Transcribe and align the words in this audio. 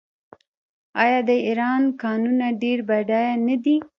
آیا 1.03 1.19
د 1.29 1.31
ایران 1.47 1.81
کانونه 2.01 2.47
ډیر 2.61 2.79
بډایه 2.87 3.33
نه 3.47 3.55
دي؟ 3.63 3.75